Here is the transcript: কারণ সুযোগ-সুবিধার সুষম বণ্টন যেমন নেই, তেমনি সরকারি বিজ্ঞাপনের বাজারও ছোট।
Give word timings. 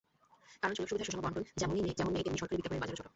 কারণ 0.61 0.73
সুযোগ-সুবিধার 0.75 1.07
সুষম 1.07 1.21
বণ্টন 1.21 1.43
যেমন 1.57 1.73
নেই, 1.77 1.95
তেমনি 1.97 2.39
সরকারি 2.41 2.57
বিজ্ঞাপনের 2.57 2.81
বাজারও 2.81 2.99
ছোট। 2.99 3.07